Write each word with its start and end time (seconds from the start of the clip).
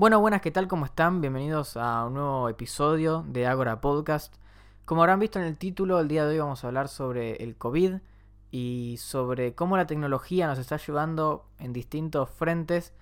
Bueno, 0.00 0.18
buenas, 0.18 0.40
¿qué 0.40 0.50
tal? 0.50 0.66
¿Cómo 0.66 0.86
están? 0.86 1.20
Bienvenidos 1.20 1.76
a 1.76 2.06
un 2.06 2.14
nuevo 2.14 2.48
episodio 2.48 3.22
de 3.28 3.46
Agora 3.46 3.82
Podcast. 3.82 4.34
Como 4.86 5.02
habrán 5.02 5.20
visto 5.20 5.38
en 5.38 5.44
el 5.44 5.58
título, 5.58 6.00
el 6.00 6.08
día 6.08 6.24
de 6.24 6.30
hoy 6.30 6.38
vamos 6.38 6.64
a 6.64 6.68
hablar 6.68 6.88
sobre 6.88 7.34
el 7.44 7.54
COVID 7.54 7.96
y 8.50 8.96
sobre 8.98 9.54
cómo 9.54 9.76
la 9.76 9.86
tecnología 9.86 10.46
nos 10.46 10.58
está 10.58 10.76
ayudando 10.76 11.50
en 11.58 11.74
distintos 11.74 12.30
frentes 12.30 12.94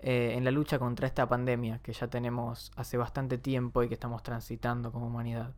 eh, 0.00 0.34
en 0.36 0.44
la 0.44 0.50
lucha 0.50 0.78
contra 0.78 1.06
esta 1.06 1.26
pandemia 1.26 1.78
que 1.78 1.94
ya 1.94 2.08
tenemos 2.08 2.70
hace 2.76 2.98
bastante 2.98 3.38
tiempo 3.38 3.82
y 3.82 3.88
que 3.88 3.94
estamos 3.94 4.22
transitando 4.22 4.92
como 4.92 5.06
humanidad. 5.06 5.54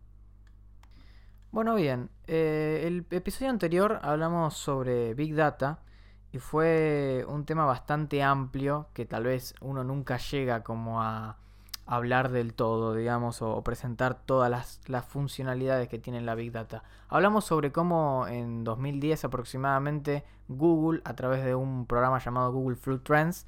Bueno, 1.50 1.74
bien, 1.74 2.08
eh, 2.28 2.84
el 2.86 3.04
episodio 3.10 3.50
anterior 3.50 3.98
hablamos 4.00 4.54
sobre 4.54 5.14
Big 5.14 5.34
Data 5.34 5.80
y 6.34 6.40
fue 6.40 7.24
un 7.28 7.44
tema 7.44 7.64
bastante 7.64 8.20
amplio 8.20 8.88
que 8.92 9.06
tal 9.06 9.22
vez 9.22 9.54
uno 9.60 9.84
nunca 9.84 10.16
llega 10.16 10.64
como 10.64 11.00
a 11.00 11.36
hablar 11.86 12.32
del 12.32 12.54
todo, 12.54 12.92
digamos, 12.92 13.40
o, 13.40 13.62
presentar 13.62 14.14
todas 14.14 14.50
las, 14.88 15.04
funcionalidades 15.06 15.88
que 15.88 16.00
tiene 16.00 16.20
la 16.22 16.34
Big 16.34 16.50
Data. 16.50 16.82
Hablamos 17.08 17.44
sobre 17.44 17.70
cómo 17.70 18.26
en 18.26 18.64
2010 18.64 19.26
aproximadamente 19.26 20.24
Google, 20.48 21.02
a 21.04 21.14
través 21.14 21.44
de 21.44 21.54
un 21.54 21.86
programa 21.86 22.18
llamado 22.18 22.50
Google 22.50 22.74
Flu 22.74 22.98
Trends, 22.98 23.46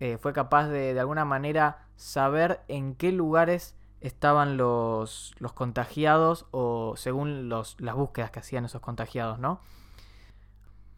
eh, 0.00 0.18
fue 0.18 0.32
capaz 0.32 0.66
de 0.66 0.92
de 0.92 0.98
alguna 0.98 1.24
manera 1.24 1.86
saber 1.94 2.62
en 2.66 2.96
qué 2.96 3.12
lugares 3.12 3.76
estaban 4.00 4.56
los, 4.56 5.36
los 5.38 5.52
contagiados 5.52 6.46
o 6.50 6.94
según 6.96 7.48
los, 7.48 7.80
las 7.80 7.94
búsquedas 7.94 8.32
que 8.32 8.40
hacían 8.40 8.64
esos 8.64 8.80
contagiados, 8.80 9.38
¿no? 9.38 9.60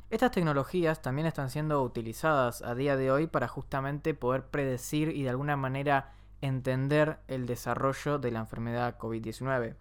Estas 0.08 0.30
tecnologías 0.30 1.02
también 1.02 1.26
están 1.26 1.50
siendo 1.50 1.82
utilizadas 1.82 2.62
a 2.62 2.76
día 2.76 2.96
de 2.96 3.10
hoy 3.10 3.26
para 3.26 3.48
justamente 3.48 4.14
poder 4.14 4.46
predecir 4.46 5.08
y 5.08 5.24
de 5.24 5.30
alguna 5.30 5.56
manera 5.56 6.12
entender 6.40 7.18
el 7.26 7.46
desarrollo 7.46 8.18
de 8.18 8.30
la 8.30 8.38
enfermedad 8.38 8.98
COVID-19. 8.98 9.74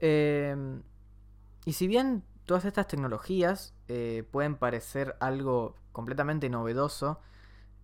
Em, 0.00 0.82
y 1.64 1.72
si 1.72 1.86
bien 1.86 2.24
todas 2.44 2.66
estas 2.66 2.88
tecnologías 2.88 3.74
eh, 3.88 4.22
pueden 4.30 4.54
parecer 4.54 5.16
algo 5.18 5.76
completamente 5.92 6.50
novedoso, 6.50 7.20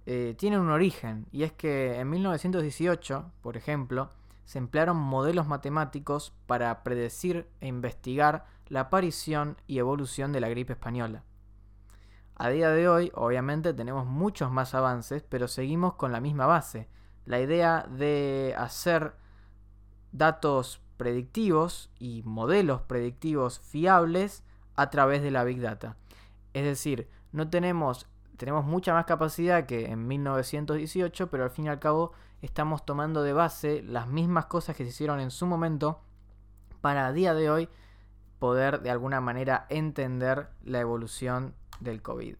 eh, 0.04 0.34
tienen 0.36 0.60
un 0.60 0.70
origen, 0.70 1.26
y 1.32 1.44
es 1.44 1.52
que 1.52 1.98
en 1.98 2.10
1918, 2.10 3.32
por 3.40 3.56
ejemplo, 3.56 4.10
se 4.44 4.58
emplearon 4.58 4.98
modelos 4.98 5.46
matemáticos 5.46 6.34
para 6.46 6.82
predecir 6.82 7.48
e 7.62 7.68
investigar 7.68 8.44
la 8.68 8.80
aparición 8.80 9.56
y 9.66 9.78
evolución 9.78 10.32
de 10.32 10.40
la 10.40 10.50
gripe 10.50 10.74
española. 10.74 11.24
A 12.36 12.48
día 12.48 12.70
de 12.70 12.88
hoy, 12.88 13.12
obviamente, 13.14 13.74
tenemos 13.74 14.06
muchos 14.06 14.50
más 14.50 14.74
avances, 14.74 15.22
pero 15.22 15.46
seguimos 15.46 15.94
con 15.94 16.10
la 16.10 16.20
misma 16.20 16.46
base. 16.46 16.88
La 17.26 17.40
idea 17.40 17.86
de 17.88 18.54
hacer 18.58 19.14
datos 20.10 20.80
predictivos 20.96 21.90
y 21.98 22.22
modelos 22.24 22.82
predictivos 22.82 23.60
fiables 23.60 24.42
a 24.74 24.90
través 24.90 25.22
de 25.22 25.30
la 25.30 25.44
Big 25.44 25.60
Data. 25.60 25.96
Es 26.52 26.64
decir, 26.64 27.08
no 27.32 27.50
tenemos, 27.50 28.08
tenemos 28.36 28.64
mucha 28.64 28.92
más 28.92 29.04
capacidad 29.04 29.66
que 29.66 29.86
en 29.86 30.06
1918, 30.06 31.30
pero 31.30 31.44
al 31.44 31.50
fin 31.50 31.66
y 31.66 31.68
al 31.68 31.78
cabo 31.78 32.12
estamos 32.42 32.84
tomando 32.84 33.22
de 33.22 33.32
base 33.32 33.82
las 33.82 34.08
mismas 34.08 34.46
cosas 34.46 34.76
que 34.76 34.84
se 34.84 34.90
hicieron 34.90 35.20
en 35.20 35.30
su 35.30 35.46
momento 35.46 36.00
para 36.80 37.06
a 37.06 37.12
día 37.12 37.32
de 37.34 37.50
hoy 37.50 37.68
poder 38.38 38.82
de 38.82 38.90
alguna 38.90 39.20
manera 39.20 39.66
entender 39.70 40.50
la 40.62 40.80
evolución 40.80 41.54
del 41.84 42.02
COVID. 42.02 42.36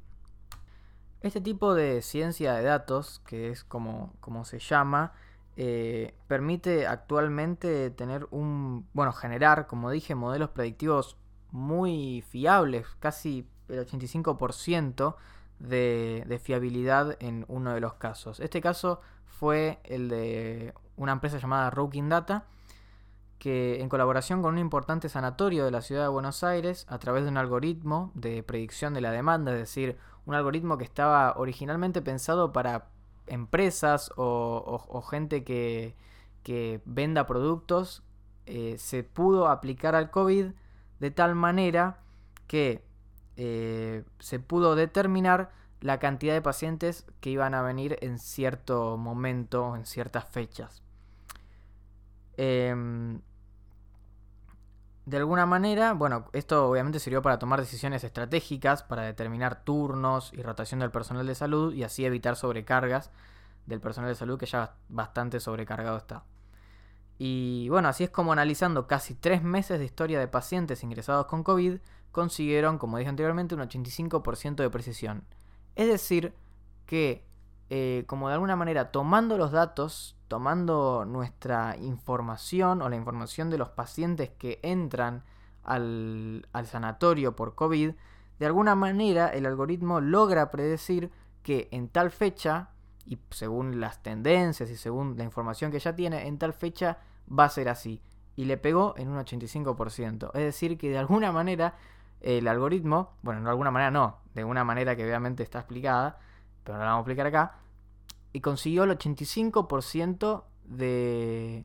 Este 1.20 1.41
tipo 1.41 1.75
de 1.75 2.03
ciencia 2.03 2.55
de 2.55 2.64
datos, 2.64 3.23
que 3.27 3.51
es 3.51 3.64
como, 3.64 4.12
como 4.20 4.45
se 4.45 4.59
llama, 4.59 5.12
eh, 5.56 6.14
permite 6.27 6.86
actualmente 6.86 7.91
tener 7.91 8.27
un, 8.31 8.86
bueno, 8.92 9.12
generar, 9.12 9.67
como 9.67 9.91
dije, 9.91 10.14
modelos 10.14 10.51
predictivos 10.51 11.17
muy 11.51 12.23
fiables, 12.28 12.86
casi 12.98 13.48
el 13.69 13.86
85% 13.86 15.17
de, 15.61 16.24
de 16.27 16.39
fiabilidad 16.39 17.17
en 17.20 17.45
uno 17.48 17.73
de 17.73 17.80
los 17.80 17.95
casos. 17.95 18.40
Este 18.40 18.61
caso 18.61 19.01
fue 19.24 19.80
el 19.85 20.08
de 20.08 20.74
una 20.96 21.13
empresa 21.13 21.39
llamada 21.39 21.70
Rooking 21.70 22.08
Data, 22.08 22.46
que 23.45 23.83
en 23.83 23.91
colaboración 23.91 24.41
con 24.41 24.55
un 24.55 24.59
importante 24.59 25.11
sanatorio 25.11 25.67
de 25.67 25.71
la 25.71 25.83
ciudad 25.83 26.05
de 26.05 26.09
Buenos 26.09 26.43
Aires, 26.43 26.87
a 26.89 26.99
través 26.99 27.25
de 27.25 27.29
un 27.29 27.37
algoritmo 27.37 28.11
de 28.15 28.43
predicción 28.43 28.95
de 28.95 29.03
la 29.03 29.11
demanda, 29.11 29.53
es 29.53 29.59
decir, 29.59 29.99
un 30.25 30.35
algoritmo 30.35 30.79
que 30.79 30.85
estaba 30.85 31.35
originalmente 31.37 32.01
pensado 32.01 32.55
para 32.55 32.89
empresas 33.27 34.11
o, 34.17 35.03
gente 35.11 35.45
que, 35.45 35.95
venda 36.87 37.27
productos, 37.27 38.03
eh, 38.47 38.77
se 38.79 39.05
pudo 39.05 39.49
aplicar 39.49 39.95
al 39.95 40.11
COVID 40.11 40.47
de 41.01 41.11
tal 41.11 41.35
manera 41.35 42.01
que 42.47 42.83
eh, 43.37 44.05
se 44.21 44.39
pudo 44.39 44.75
determinar 44.75 45.51
la 45.83 45.99
cantidad 45.99 46.33
de 46.33 46.41
pacientes 46.41 47.05
que 47.21 47.29
iban 47.29 47.53
a 47.53 47.61
venir 47.61 47.99
en 48.01 48.19
cierto 48.19 48.97
momento, 48.97 49.77
en 49.77 49.85
ciertas 49.85 50.25
fechas. 50.31 50.83
Em, 52.39 53.21
de 55.07 55.19
alguna 55.19 55.45
manera, 55.45 55.92
bueno, 55.92 56.27
esto 56.33 56.69
obviamente 56.69 56.98
sirvió 56.98 57.20
para 57.20 57.39
tomar 57.39 57.61
decisiones 57.61 58.05
estratégicas, 58.05 58.83
para 58.83 59.03
determinar 59.03 59.63
turnos 59.63 60.33
y 60.33 60.42
rotación 60.42 60.81
del 60.81 60.91
personal 60.91 61.27
de 61.27 61.35
salud 61.35 61.75
y 61.75 61.85
así 61.85 62.05
evitar 62.07 62.37
sobrecargas 62.37 63.11
del 63.67 63.81
personal 63.81 64.11
de 64.11 64.14
salud 64.14 64.39
que 64.39 64.47
ya 64.47 64.77
bastante 64.89 65.41
sobrecargado 65.41 65.98
está. 65.98 66.25
Y 67.19 67.69
bueno, 67.69 67.89
así 67.89 68.05
es 68.05 68.11
como 68.11 68.33
analizando 68.33 68.87
casi 68.87 69.14
tres 69.14 69.43
meses 69.43 69.79
de 69.79 69.85
historia 69.85 70.19
de 70.19 70.27
pacientes 70.27 70.83
ingresados 70.83 71.27
con 71.27 71.45
COVID, 71.45 71.79
consiguieron, 72.11 72.79
como 72.79 72.98
dije 72.98 73.11
anteriormente, 73.11 73.55
un 73.55 73.61
85% 73.61 74.57
de 74.57 74.70
precisión. 74.70 75.25
Es 75.77 75.89
decir, 75.89 76.35
que 76.87 77.27
eh, 77.70 78.05
como 78.07 78.29
de 78.29 78.35
alguna 78.35 78.57
manera 78.57 78.91
tomando 78.91 79.37
los 79.37 79.53
datos, 79.53 80.17
tomando 80.34 81.05
nuestra 81.05 81.77
información 81.77 82.83
o 82.83 82.89
la 82.89 82.96
información 82.96 83.50
de 83.50 83.56
los 83.56 83.68
pacientes 83.68 84.30
que 84.30 84.58
entran 84.64 85.22
al, 85.62 86.45
sanatorio 86.64 87.36
por 87.36 87.55
COVID, 87.55 87.92
de 88.40 88.46
alguna 88.46 88.74
manera 88.74 89.28
el 89.28 89.46
algoritmo 89.46 90.00
logra 90.00 90.50
predecir 90.50 91.12
que 91.45 91.68
en 91.70 91.89
tal 91.89 92.11
fecha, 92.11 92.70
y 93.06 93.20
según 93.30 93.80
las 93.80 94.02
tendencias 94.02 94.68
y 94.70 94.77
según 94.77 95.17
la 95.17 95.22
información 95.22 95.70
que 95.70 95.78
ya 95.78 95.95
tiene, 95.95 96.27
en 96.27 96.36
tal 96.36 96.52
fecha 96.52 96.98
va 97.30 97.45
a 97.45 97.48
ser 97.48 97.68
así. 97.68 98.02
Y 98.34 98.46
le 98.46 98.56
pegó 98.56 98.95
en 98.96 99.11
un 99.11 99.24
85%. 99.24 100.33
Es 100.34 100.42
decir, 100.42 100.77
que 100.77 100.90
de 100.90 100.98
alguna 100.98 101.30
manera 101.30 101.77
el 102.22 102.48
algoritmo, 102.48 103.12
bueno, 103.22 103.40
de 103.40 103.51
alguna 103.51 103.70
manera 103.70 103.92
no, 103.92 104.18
de 104.34 104.42
una 104.42 104.64
manera 104.64 104.96
que 104.96 105.05
obviamente 105.05 105.45
está 105.45 105.61
explicada, 105.61 106.18
pero 106.64 106.77
no 106.77 106.83
la 106.83 106.90
vamos 106.90 107.06
a 107.06 107.12
explicar 107.12 107.27
acá, 107.28 107.58
y 108.34 108.40
consiguió 108.40 108.83
el 108.83 108.90
85% 108.90 110.42
de, 110.64 111.64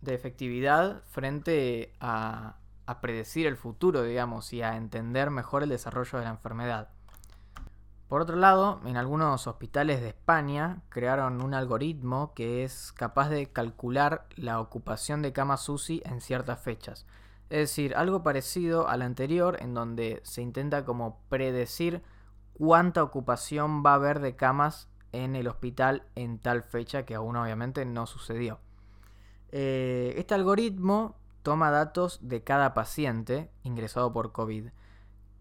de 0.00 0.14
efectividad 0.14 1.02
frente 1.06 1.92
a, 1.98 2.56
a 2.86 3.00
predecir 3.00 3.48
el 3.48 3.56
futuro, 3.56 4.04
digamos, 4.04 4.52
y 4.52 4.62
a 4.62 4.76
entender 4.76 5.30
mejor 5.30 5.64
el 5.64 5.70
desarrollo 5.70 6.18
de 6.18 6.24
la 6.24 6.30
enfermedad. 6.30 6.90
Por 8.06 8.22
otro 8.22 8.36
lado, 8.36 8.80
en 8.86 8.96
algunos 8.96 9.48
hospitales 9.48 10.00
de 10.00 10.10
España 10.10 10.82
crearon 10.88 11.42
un 11.42 11.52
algoritmo 11.52 12.32
que 12.32 12.62
es 12.62 12.92
capaz 12.92 13.28
de 13.28 13.50
calcular 13.50 14.28
la 14.36 14.60
ocupación 14.60 15.20
de 15.20 15.32
camas 15.32 15.68
UCI 15.68 16.00
en 16.04 16.20
ciertas 16.20 16.60
fechas. 16.60 17.06
Es 17.50 17.58
decir, 17.58 17.96
algo 17.96 18.22
parecido 18.22 18.88
al 18.88 19.02
anterior 19.02 19.56
en 19.60 19.74
donde 19.74 20.20
se 20.22 20.42
intenta 20.42 20.84
como 20.84 21.20
predecir 21.28 22.04
cuánta 22.54 23.02
ocupación 23.02 23.82
va 23.84 23.92
a 23.92 23.94
haber 23.94 24.20
de 24.20 24.36
camas 24.36 24.88
en 25.12 25.36
el 25.36 25.48
hospital 25.48 26.04
en 26.14 26.38
tal 26.38 26.62
fecha 26.62 27.04
que 27.04 27.14
aún 27.14 27.36
obviamente 27.36 27.84
no 27.84 28.06
sucedió. 28.06 28.60
Eh, 29.50 30.14
este 30.16 30.34
algoritmo 30.34 31.16
toma 31.42 31.70
datos 31.70 32.18
de 32.22 32.44
cada 32.44 32.74
paciente 32.74 33.50
ingresado 33.62 34.12
por 34.12 34.32
COVID. 34.32 34.68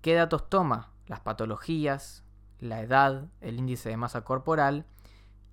¿Qué 0.02 0.14
datos 0.14 0.50
toma? 0.50 0.92
Las 1.08 1.20
patologías, 1.20 2.24
la 2.60 2.82
edad, 2.82 3.28
el 3.42 3.60
índice 3.60 3.90
de 3.90 3.98
masa 3.98 4.22
corporal 4.22 4.86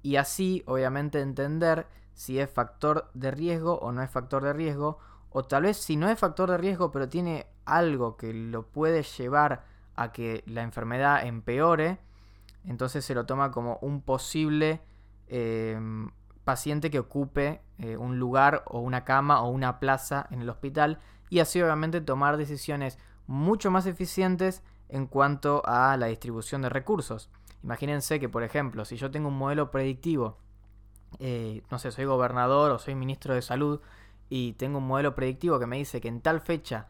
y 0.03 0.17
así 0.17 0.63
obviamente 0.67 1.21
entender 1.21 1.87
si 2.13 2.39
es 2.39 2.51
factor 2.51 3.11
de 3.15 3.31
riesgo 3.31 3.79
o 3.79 3.91
no 3.93 4.03
es 4.03 4.11
factor 4.11 4.45
de 4.45 4.53
riesgo 4.53 4.99
o 5.31 5.45
tal 5.45 5.65
vez 5.65 5.77
si 5.77 5.97
no 5.97 6.09
es 6.09 6.19
factor 6.19 6.51
de 6.51 6.59
riesgo 6.59 6.93
pero 6.93 7.09
tiene 7.09 7.47
algo 7.65 8.17
que 8.17 8.33
lo 8.33 8.67
puede 8.67 9.03
llevar 9.03 9.65
a 9.97 10.13
que 10.13 10.45
la 10.47 10.63
enfermedad 10.63 11.27
empeore, 11.27 11.99
entonces 12.67 13.05
se 13.05 13.15
lo 13.15 13.27
toma 13.27 13.51
como 13.51 13.79
un 13.83 14.01
posible 14.01 14.81
em, 15.29 16.11
paciente 16.45 16.91
que 16.91 16.99
ocupe 16.99 17.63
eh, 17.79 17.97
un 17.97 18.19
lugar 18.19 18.63
o 18.67 18.81
una 18.81 19.05
cama 19.05 19.43
o 19.43 19.51
una 19.51 19.81
plaza 19.81 20.27
en 20.31 20.43
el 20.43 20.49
hospital 20.49 20.99
y 21.31 21.41
así 21.41 21.61
obviamente 21.63 22.01
tomar 22.01 22.37
decisiones 22.37 22.99
mucho 23.27 23.71
más 23.71 23.87
eficientes 23.87 24.63
en 24.89 25.07
cuanto 25.07 25.63
a 25.65 25.97
la 25.97 26.07
distribución 26.07 26.63
de 26.63 26.69
recursos. 26.69 27.31
Imagínense 27.63 28.21
que, 28.21 28.29
por 28.29 28.43
ejemplo, 28.43 28.85
si 28.85 28.97
yo 28.97 29.11
tengo 29.11 29.29
un 29.29 29.39
modelo 29.39 29.71
predictivo 29.71 30.37
eh, 31.19 31.63
no 31.71 31.79
sé, 31.79 31.91
soy 31.91 32.05
gobernador 32.05 32.71
o 32.71 32.79
soy 32.79 32.95
ministro 32.95 33.35
de 33.35 33.43
salud 33.43 33.81
y 34.29 34.55
tengo 34.55 34.79
un 34.79 34.87
modelo 34.87 35.15
predictivo 35.15 35.59
que 35.59 35.67
me 35.67 35.77
dice 35.77 36.01
que 36.01 36.09
en 36.09 36.21
tal 36.21 36.41
fecha 36.41 36.89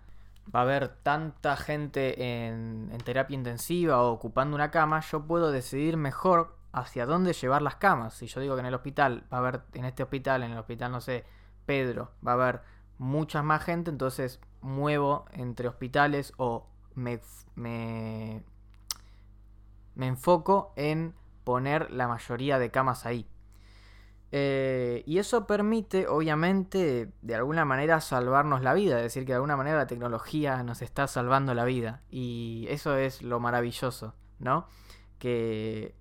va 0.53 0.61
a 0.61 0.63
haber 0.63 0.89
tanta 0.89 1.57
gente 1.57 2.47
en, 2.47 2.91
terapia 3.05 3.35
intensiva 3.35 4.03
o 4.03 4.13
ocupando 4.13 4.55
una 4.55 4.71
cama, 4.71 5.01
yo 5.01 5.27
puedo 5.27 5.51
decidir 5.51 5.97
mejor 5.97 6.57
hacia 6.73 7.07
dónde 7.07 7.33
llevar 7.33 7.63
las 7.63 7.77
camas. 7.77 8.15
Si 8.15 8.27
yo 8.27 8.41
digo 8.41 8.55
que 8.55 8.61
en 8.61 8.67
el 8.67 8.75
hospital 8.75 9.25
va 9.33 9.39
a 9.39 9.41
haber, 9.41 9.63
en 9.75 9.85
este 9.85 10.03
hospital, 10.03 10.43
en 10.43 10.53
el 10.53 10.59
hospital, 10.59 10.91
no 10.93 11.01
sé, 11.01 11.25
Pedro, 11.67 12.13
va 12.27 12.33
a 12.33 12.35
haber 12.35 12.63
mucha 12.99 13.43
más 13.43 13.63
gente, 13.65 13.91
entonces 13.91 14.41
muevo 14.61 15.27
entre 15.33 15.69
hospitales 15.69 16.33
o 16.37 16.67
me, 16.95 17.21
me, 17.55 18.43
me 19.95 20.07
enfoco 20.07 20.73
en 20.77 21.15
poner 21.45 21.91
la 21.91 22.09
mayoría 22.09 22.59
de 22.59 22.71
camas 22.71 23.07
ahí. 23.07 23.29
Eh, 24.37 25.05
y 25.07 25.19
eso 25.19 25.47
permite, 25.47 26.09
obviamente, 26.09 27.13
de 27.23 27.35
alguna 27.37 27.65
manera 27.65 28.01
salvarnos 28.01 28.63
la 28.63 28.75
vida, 28.75 28.97
es 28.97 29.05
decir, 29.05 29.25
que 29.25 29.31
de 29.31 29.37
alguna 29.37 29.57
manera 29.57 29.77
la 29.77 29.87
tecnología 29.87 30.61
nos 30.65 30.83
está 30.83 31.07
salvando 31.07 31.55
la 31.55 31.65
vida. 31.65 32.03
Y 32.11 32.67
eso 32.69 32.97
es 32.97 33.23
lo 33.23 33.39
maravilloso, 33.39 34.17
¿no? 34.41 34.67
Que 35.21 35.95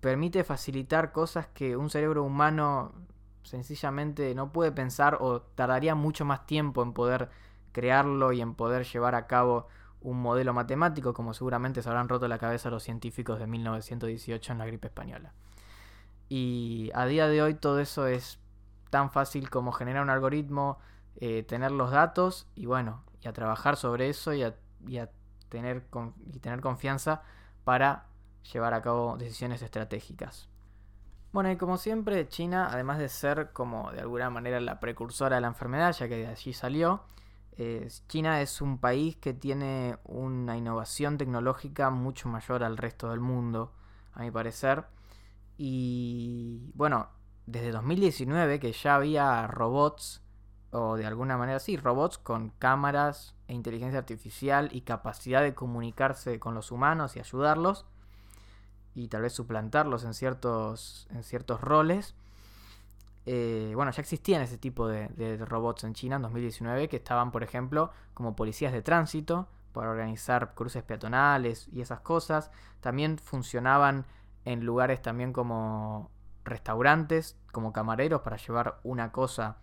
permite 0.00 0.44
facilitar 0.44 1.12
cosas 1.12 1.48
que 1.48 1.76
un 1.76 1.90
cerebro 1.90 2.24
humano 2.24 2.94
sencillamente 3.42 4.34
no 4.34 4.50
puede 4.50 4.72
pensar 4.72 5.18
o 5.20 5.42
tardaría 5.42 5.94
mucho 5.94 6.24
más 6.24 6.46
tiempo 6.46 6.82
en 6.82 6.94
poder 6.94 7.28
crearlo 7.72 8.32
y 8.32 8.40
en 8.40 8.54
poder 8.54 8.86
llevar 8.86 9.14
a 9.14 9.26
cabo 9.26 9.66
un 10.00 10.22
modelo 10.22 10.54
matemático, 10.54 11.12
como 11.12 11.34
seguramente 11.34 11.82
se 11.82 11.90
habrán 11.90 12.08
roto 12.08 12.28
la 12.28 12.38
cabeza 12.38 12.70
los 12.70 12.82
científicos 12.82 13.38
de 13.38 13.46
1918 13.46 14.52
en 14.52 14.58
la 14.58 14.64
gripe 14.64 14.86
española. 14.86 15.34
Y 16.28 16.90
a 16.94 17.06
día 17.06 17.28
de 17.28 17.42
hoy 17.42 17.54
todo 17.54 17.78
eso 17.78 18.06
es 18.06 18.38
tan 18.90 19.10
fácil 19.10 19.50
como 19.50 19.72
generar 19.72 20.02
un 20.02 20.10
algoritmo, 20.10 20.78
eh, 21.16 21.42
tener 21.42 21.72
los 21.72 21.90
datos 21.90 22.46
y 22.54 22.66
bueno, 22.66 23.02
y 23.20 23.28
a 23.28 23.32
trabajar 23.32 23.76
sobre 23.76 24.08
eso 24.08 24.32
y 24.32 24.42
a, 24.42 24.54
tener, 25.48 25.86
y 26.32 26.38
tener 26.38 26.60
confianza 26.60 27.22
para 27.64 28.06
llevar 28.52 28.74
a 28.74 28.82
cabo 28.82 29.16
decisiones 29.16 29.62
estratégicas. 29.62 30.48
Bueno, 31.32 31.50
y 31.50 31.56
como 31.56 31.76
siempre, 31.76 32.28
China, 32.28 32.68
además 32.70 32.98
de 32.98 33.08
ser 33.08 33.52
como 33.52 33.92
de 33.92 34.00
alguna 34.00 34.30
manera 34.30 34.60
la 34.60 34.80
precursora 34.80 35.36
de 35.36 35.42
la 35.42 35.48
enfermedad, 35.48 35.92
ya 35.92 36.08
que 36.08 36.16
de 36.16 36.26
allí 36.26 36.52
salió, 36.52 37.02
China 38.06 38.40
es 38.40 38.62
un 38.62 38.78
país 38.78 39.16
que 39.16 39.34
tiene 39.34 39.98
una 40.04 40.56
innovación 40.56 41.18
tecnológica 41.18 41.90
mucho 41.90 42.28
mayor 42.28 42.62
al 42.62 42.76
resto 42.76 43.10
del 43.10 43.18
mundo, 43.18 43.72
a 44.12 44.20
mi 44.22 44.30
parecer. 44.30 44.84
Y 45.58 46.70
bueno, 46.74 47.08
desde 47.46 47.72
2019 47.72 48.60
que 48.60 48.72
ya 48.72 48.94
había 48.94 49.46
robots, 49.48 50.22
o 50.70 50.96
de 50.96 51.04
alguna 51.04 51.36
manera 51.36 51.58
sí, 51.58 51.76
robots 51.76 52.16
con 52.16 52.50
cámaras 52.58 53.34
e 53.48 53.54
inteligencia 53.54 53.98
artificial 53.98 54.68
y 54.72 54.82
capacidad 54.82 55.42
de 55.42 55.54
comunicarse 55.54 56.38
con 56.38 56.54
los 56.54 56.70
humanos 56.70 57.16
y 57.16 57.20
ayudarlos, 57.20 57.86
y 58.94 59.08
tal 59.08 59.22
vez 59.22 59.32
suplantarlos 59.32 60.04
en 60.04 60.14
ciertos, 60.14 61.08
en 61.10 61.24
ciertos 61.24 61.60
roles. 61.60 62.14
Eh, 63.26 63.72
bueno, 63.74 63.90
ya 63.90 64.00
existían 64.00 64.40
ese 64.40 64.58
tipo 64.58 64.88
de, 64.88 65.08
de, 65.08 65.44
robots 65.44 65.84
en 65.84 65.92
China 65.94 66.16
en 66.16 66.22
2019 66.22 66.88
que 66.88 66.96
estaban, 66.96 67.30
por 67.32 67.42
ejemplo, 67.42 67.90
como 68.14 68.36
policías 68.36 68.72
de 68.72 68.80
tránsito 68.80 69.48
para 69.72 69.90
organizar 69.90 70.54
cruces 70.54 70.82
peatonales 70.82 71.68
y 71.72 71.80
esas 71.80 72.00
cosas. 72.00 72.50
También 72.80 73.18
funcionaban 73.18 74.06
en 74.44 74.64
lugares 74.64 75.02
también 75.02 75.32
como 75.32 76.10
restaurantes, 76.44 77.36
como 77.52 77.72
camareros 77.72 78.22
para 78.22 78.36
llevar 78.36 78.80
una 78.82 79.12
cosa 79.12 79.58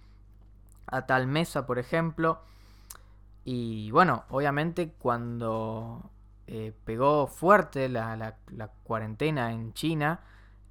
a 0.88 1.06
tal 1.06 1.27
mesa, 1.27 1.66
por 1.66 1.80
ejemplo. 1.80 2.42
Y 3.44 3.92
bueno, 3.92 4.25
obviamente 4.30 4.94
cuando 4.94 6.12
eh, 6.48 6.74
pegó 6.83 7.27
fuerte 7.27 7.89
la, 7.89 8.16
la, 8.16 8.68
cuarentena 8.83 9.51
en 9.51 9.74
China, 9.74 10.22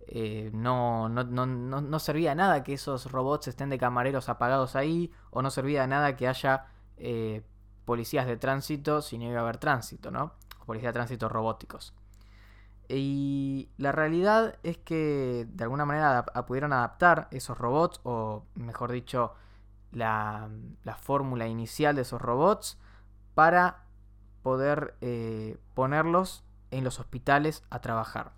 eh, 0.06 0.50
no, 0.52 1.08
no, 1.08 1.24
no, 1.24 1.46
no, 1.46 1.98
servía 1.98 2.30
de 2.30 2.36
nada 2.36 2.62
que 2.62 2.74
esos 2.74 3.10
robots 3.10 3.48
estén 3.48 3.70
de 3.70 3.78
camareros 3.78 4.28
apagados 4.28 4.76
ahí, 4.76 5.12
o 5.30 5.42
no 5.42 5.50
servía 5.50 5.82
de 5.82 5.88
nada 5.88 6.16
que 6.16 6.28
haya 6.28 6.66
eh, 6.96 7.42
policías 7.84 8.26
de 8.26 8.36
tránsito 8.36 9.02
si 9.02 9.18
no 9.18 9.24
iba 9.24 9.38
a 9.38 9.42
haber 9.42 9.58
tránsito, 9.58 10.10
¿no? 10.10 10.32
policías 10.64 10.90
de 10.90 10.94
tránsito 10.94 11.28
robóticos. 11.28 11.94
Y 12.88 13.70
la 13.78 13.92
realidad 13.92 14.58
es 14.62 14.76
que 14.78 15.46
de 15.48 15.64
alguna 15.64 15.84
manera 15.84 16.24
pudieron 16.46 16.72
adaptar 16.72 17.28
esos 17.30 17.56
robots, 17.56 18.00
o 18.04 18.44
mejor 18.54 18.92
dicho, 18.92 19.34
la, 19.92 20.48
fórmula 21.00 21.46
inicial 21.46 21.96
de 21.96 22.02
esos 22.02 22.20
robots, 22.20 22.78
para 23.34 23.84
poder 24.42 24.96
eh, 25.00 25.58
ponerlos 25.74 26.44
en 26.70 26.84
los 26.84 27.00
hospitales 27.00 27.62
a 27.70 27.80
trabajar. 27.80 28.32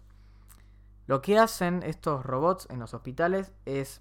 Lo 1.07 1.23
que 1.23 1.39
hacen 1.39 1.83
estos 1.83 2.25
robots 2.25 2.69
en 2.71 2.81
los 2.81 2.95
hospitales 2.95 3.53
es 3.65 4.01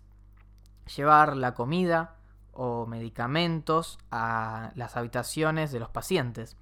llevar 0.95 1.35
la 1.35 1.53
comida 1.53 2.15
o 2.51 2.85
medicamentos 2.85 3.99
a 4.11 4.71
las 4.75 4.95
habitaciones 4.97 5.71
de 5.71 5.79
los 5.79 5.89
pacientes 5.89 6.57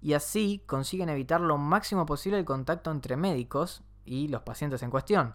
y 0.00 0.14
así 0.14 0.62
consiguen 0.66 1.08
evitar 1.08 1.40
lo 1.40 1.58
máximo 1.58 2.06
posible 2.06 2.38
el 2.38 2.44
contacto 2.44 2.90
entre 2.90 3.16
médicos 3.16 3.82
y 4.04 4.28
los 4.28 4.42
pacientes 4.42 4.82
en 4.82 4.90
cuestión. 4.90 5.34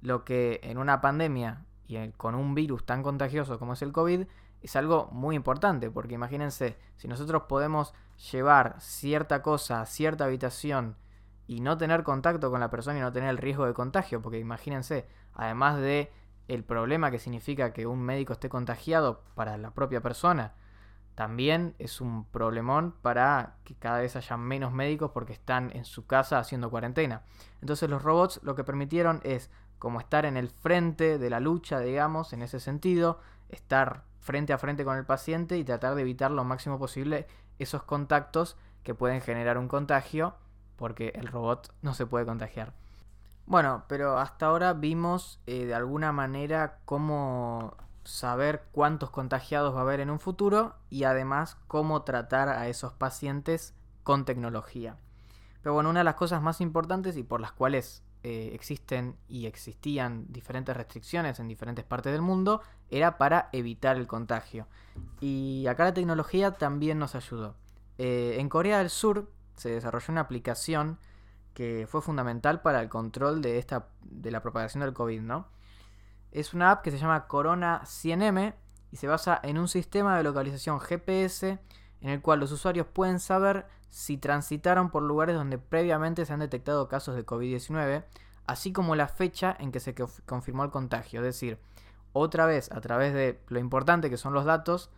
Lo 0.00 0.24
que 0.24 0.60
en 0.62 0.78
una 0.78 1.00
pandemia 1.00 1.64
y 1.86 2.10
con 2.12 2.34
un 2.34 2.54
virus 2.54 2.86
tan 2.86 3.02
contagioso 3.02 3.58
como 3.58 3.72
es 3.72 3.82
el 3.82 3.92
COVID 3.92 4.26
es 4.62 4.76
algo 4.76 5.08
muy 5.12 5.36
importante, 5.36 5.90
porque 5.90 6.14
imagínense, 6.14 6.78
si 6.96 7.08
nosotros 7.08 7.44
podemos 7.48 7.94
llevar 8.30 8.76
cierta 8.78 9.42
cosa 9.42 9.80
a 9.80 9.86
cierta 9.86 10.24
habitación 10.24 10.96
y 11.46 11.60
no 11.60 11.78
tener 11.78 12.04
contacto 12.04 12.50
con 12.50 12.60
la 12.60 12.70
persona 12.70 12.98
y 12.98 13.00
no 13.00 13.12
tener 13.12 13.30
el 13.30 13.38
riesgo 13.38 13.66
de 13.66 13.74
contagio, 13.74 14.22
porque 14.22 14.38
imagínense, 14.38 15.08
además 15.34 15.78
de 15.78 16.12
el 16.46 16.62
problema 16.64 17.10
que 17.10 17.18
significa 17.18 17.72
que 17.72 17.86
un 17.86 18.00
médico 18.02 18.32
esté 18.32 18.48
contagiado 18.48 19.24
para 19.34 19.56
la 19.56 19.72
propia 19.72 20.00
persona, 20.00 20.54
también 21.20 21.74
es 21.78 22.00
un 22.00 22.24
problemón 22.24 22.94
para 23.02 23.56
que 23.64 23.74
cada 23.74 24.00
vez 24.00 24.16
haya 24.16 24.38
menos 24.38 24.72
médicos 24.72 25.10
porque 25.10 25.34
están 25.34 25.70
en 25.76 25.84
su 25.84 26.06
casa 26.06 26.38
haciendo 26.38 26.70
cuarentena. 26.70 27.24
Entonces 27.60 27.90
los 27.90 28.02
robots 28.02 28.40
lo 28.42 28.54
que 28.54 28.64
permitieron 28.64 29.20
es 29.22 29.50
como 29.78 30.00
estar 30.00 30.24
en 30.24 30.38
el 30.38 30.48
frente 30.48 31.18
de 31.18 31.28
la 31.28 31.38
lucha, 31.38 31.78
digamos, 31.80 32.32
en 32.32 32.40
ese 32.40 32.58
sentido, 32.58 33.20
estar 33.50 34.04
frente 34.18 34.54
a 34.54 34.58
frente 34.58 34.82
con 34.82 34.96
el 34.96 35.04
paciente 35.04 35.58
y 35.58 35.64
tratar 35.64 35.94
de 35.94 36.00
evitar 36.00 36.30
lo 36.30 36.42
máximo 36.42 36.78
posible 36.78 37.26
esos 37.58 37.82
contactos 37.82 38.56
que 38.82 38.94
pueden 38.94 39.20
generar 39.20 39.58
un 39.58 39.68
contagio 39.68 40.36
porque 40.76 41.12
el 41.16 41.26
robot 41.26 41.70
no 41.82 41.92
se 41.92 42.06
puede 42.06 42.24
contagiar. 42.24 42.72
Bueno, 43.44 43.84
pero 43.88 44.18
hasta 44.18 44.46
ahora 44.46 44.72
vimos 44.72 45.38
eh, 45.46 45.66
de 45.66 45.74
alguna 45.74 46.12
manera 46.12 46.78
cómo 46.86 47.76
saber 48.04 48.64
cuántos 48.72 49.10
contagiados 49.10 49.74
va 49.74 49.78
a 49.80 49.82
haber 49.82 50.00
en 50.00 50.10
un 50.10 50.20
futuro 50.20 50.74
y 50.88 51.04
además 51.04 51.56
cómo 51.66 52.02
tratar 52.02 52.48
a 52.48 52.68
esos 52.68 52.92
pacientes 52.92 53.74
con 54.02 54.24
tecnología. 54.24 54.96
Pero 55.62 55.74
bueno, 55.74 55.90
una 55.90 56.00
de 56.00 56.04
las 56.04 56.14
cosas 56.14 56.42
más 56.42 56.60
importantes 56.60 57.16
y 57.16 57.22
por 57.22 57.40
las 57.40 57.52
cuales 57.52 58.02
eh, 58.22 58.50
existen 58.54 59.16
y 59.28 59.46
existían 59.46 60.26
diferentes 60.28 60.76
restricciones 60.76 61.40
en 61.40 61.48
diferentes 61.48 61.84
partes 61.84 62.12
del 62.12 62.20
mundo 62.20 62.60
era 62.90 63.18
para 63.18 63.48
evitar 63.52 63.96
el 63.96 64.06
contagio. 64.06 64.66
Y 65.20 65.66
acá 65.68 65.84
la 65.84 65.94
tecnología 65.94 66.52
también 66.52 66.98
nos 66.98 67.14
ayudó. 67.14 67.56
Eh, 67.98 68.36
en 68.38 68.48
Corea 68.48 68.78
del 68.78 68.90
Sur 68.90 69.30
se 69.56 69.70
desarrolló 69.70 70.12
una 70.12 70.22
aplicación 70.22 70.98
que 71.54 71.86
fue 71.88 72.00
fundamental 72.00 72.62
para 72.62 72.80
el 72.80 72.88
control 72.88 73.42
de, 73.42 73.58
esta, 73.58 73.88
de 74.02 74.30
la 74.30 74.40
propagación 74.40 74.82
del 74.82 74.94
COVID, 74.94 75.20
¿no? 75.20 75.48
Es 76.32 76.54
una 76.54 76.70
app 76.70 76.82
que 76.82 76.90
se 76.90 76.98
llama 76.98 77.26
Corona 77.26 77.82
100M 77.84 78.54
y 78.92 78.96
se 78.96 79.06
basa 79.06 79.40
en 79.42 79.58
un 79.58 79.68
sistema 79.68 80.16
de 80.16 80.22
localización 80.22 80.80
GPS 80.80 81.58
en 82.00 82.08
el 82.08 82.20
cual 82.20 82.40
los 82.40 82.52
usuarios 82.52 82.86
pueden 82.86 83.20
saber 83.20 83.66
si 83.88 84.16
transitaron 84.16 84.90
por 84.90 85.02
lugares 85.02 85.36
donde 85.36 85.58
previamente 85.58 86.24
se 86.24 86.32
han 86.32 86.40
detectado 86.40 86.88
casos 86.88 87.16
de 87.16 87.26
COVID-19, 87.26 88.04
así 88.46 88.72
como 88.72 88.94
la 88.94 89.08
fecha 89.08 89.56
en 89.58 89.72
que 89.72 89.80
se 89.80 89.94
confirmó 90.26 90.64
el 90.64 90.70
contagio. 90.70 91.20
Es 91.20 91.26
decir, 91.26 91.58
otra 92.12 92.46
vez, 92.46 92.70
a 92.72 92.80
través 92.80 93.12
de 93.12 93.40
lo 93.48 93.58
importante 93.58 94.10
que 94.10 94.16
son 94.16 94.32
los 94.32 94.44
datos, 94.44 94.90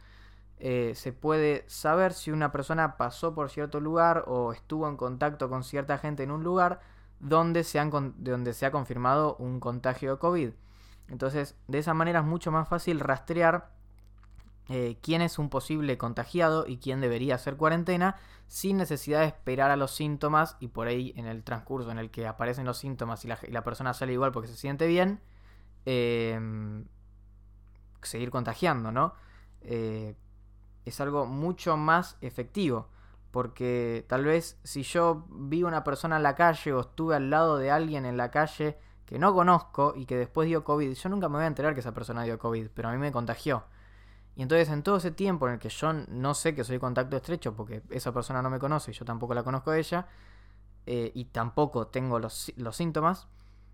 eh, 0.58 0.92
se 0.94 1.12
puede 1.12 1.64
saber 1.66 2.12
si 2.12 2.30
una 2.30 2.52
persona 2.52 2.96
pasó 2.96 3.34
por 3.34 3.50
cierto 3.50 3.80
lugar 3.80 4.24
o 4.28 4.52
estuvo 4.52 4.88
en 4.88 4.96
contacto 4.96 5.48
con 5.48 5.64
cierta 5.64 5.98
gente 5.98 6.22
en 6.22 6.30
un 6.30 6.44
lugar 6.44 6.80
donde 7.18 7.64
se, 7.64 7.80
donde 8.18 8.52
se 8.52 8.66
ha 8.66 8.70
confirmado 8.70 9.36
un 9.36 9.58
contagio 9.58 10.12
de 10.12 10.18
COVID. 10.18 10.50
Entonces, 11.12 11.56
de 11.68 11.78
esa 11.78 11.92
manera 11.92 12.20
es 12.20 12.24
mucho 12.24 12.50
más 12.50 12.66
fácil 12.66 12.98
rastrear 12.98 13.70
eh, 14.70 14.96
quién 15.02 15.20
es 15.20 15.38
un 15.38 15.50
posible 15.50 15.98
contagiado 15.98 16.66
y 16.66 16.78
quién 16.78 17.02
debería 17.02 17.34
hacer 17.34 17.58
cuarentena 17.58 18.16
sin 18.46 18.78
necesidad 18.78 19.20
de 19.20 19.26
esperar 19.26 19.70
a 19.70 19.76
los 19.76 19.90
síntomas 19.90 20.56
y 20.58 20.68
por 20.68 20.86
ahí 20.86 21.12
en 21.16 21.26
el 21.26 21.44
transcurso 21.44 21.90
en 21.90 21.98
el 21.98 22.10
que 22.10 22.26
aparecen 22.26 22.64
los 22.64 22.78
síntomas 22.78 23.26
y 23.26 23.28
la, 23.28 23.62
persona 23.62 23.92
sale 23.92 24.14
igual 24.14 24.32
porque 24.32 24.48
se 24.48 24.56
siente 24.56 24.86
bien, 24.86 25.20
em, 25.84 26.86
seguir 28.00 28.30
contagiando, 28.30 28.90
¿no? 28.90 29.12
Eh, 29.60 30.16
es 30.86 30.98
algo 31.02 31.26
mucho 31.26 31.76
más 31.76 32.16
efectivo. 32.22 32.88
Porque 33.30 34.06
tal 34.08 34.24
vez 34.24 34.58
si 34.64 34.82
yo 34.82 35.26
vi 35.28 35.62
una 35.62 35.84
persona 35.84 36.16
en 36.16 36.22
la 36.22 36.34
calle 36.34 36.72
o 36.72 36.80
estuve 36.80 37.16
al 37.16 37.28
lado 37.28 37.58
de 37.58 37.70
alguien 37.70 38.06
en 38.06 38.16
la 38.16 38.30
calle 38.30 38.78
que 39.12 39.18
no 39.18 39.34
conozco 39.34 39.92
y 39.94 40.06
que 40.06 40.16
después 40.16 40.48
dio 40.48 40.64
COVID, 40.64 40.94
yo 40.94 41.08
nunca 41.10 41.28
me 41.28 41.34
voy 41.34 41.44
a 41.44 41.46
enterar 41.46 41.74
que 41.74 41.80
esa 41.80 41.92
persona 41.92 42.22
dio 42.22 42.38
COVID, 42.38 42.68
pero 42.72 42.88
a 42.88 42.92
mí 42.92 42.96
me 42.96 43.12
contagió. 43.12 43.64
Y 44.36 44.40
entonces 44.40 44.70
en 44.70 44.82
todo 44.82 44.96
ese 44.96 45.10
tiempo 45.10 45.46
en 45.46 45.52
el 45.52 45.58
que 45.58 45.68
yo 45.68 45.92
no 45.92 46.32
sé 46.32 46.54
que 46.54 46.64
soy 46.64 46.78
contacto 46.78 47.18
estrecho 47.18 47.54
porque 47.54 47.82
esa 47.90 48.10
persona 48.14 48.40
no 48.40 48.48
me 48.48 48.58
conoce 48.58 48.90
y 48.90 48.94
yo 48.94 49.04
tampoco 49.04 49.34
la 49.34 49.42
conozco 49.42 49.70
a 49.70 49.76
ella, 49.76 50.06
eh, 50.86 51.12
y 51.14 51.26
tampoco 51.26 51.88
tengo 51.88 52.18
los, 52.18 52.54
síntomas, 52.70 53.28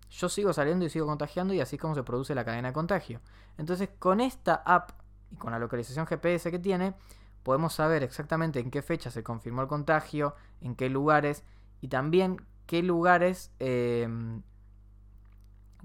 yo 0.09 0.27
sigo 0.27 0.51
saliendo 0.51 0.83
y 0.83 0.89
sigo 0.89 1.05
contagiando 1.05 1.53
y 1.53 1.61
así 1.61 1.77
es 1.77 1.81
como 1.81 1.95
se 1.95 2.03
produce 2.03 2.35
la 2.35 2.43
cadena 2.43 2.67
de 2.67 2.73
contagio. 2.73 3.21
Entonces 3.57 3.87
con 3.97 4.19
esta 4.19 4.55
app 4.65 4.91
y 5.31 5.37
con 5.37 5.53
la 5.53 5.59
localización 5.59 6.05
GPS 6.05 6.51
que 6.51 6.59
tiene, 6.59 6.95
podemos 7.43 7.71
saber 7.71 8.03
exactamente 8.03 8.59
en 8.59 8.71
qué 8.71 8.81
fecha 8.81 9.09
se 9.09 9.23
confirmó 9.23 9.61
el 9.61 9.69
contagio, 9.69 10.35
en 10.59 10.75
qué 10.75 10.89
lugares 10.89 11.45
y 11.79 11.87
también 11.87 12.45
qué 12.65 12.83
lugares, 12.83 13.53
em, 13.59 14.41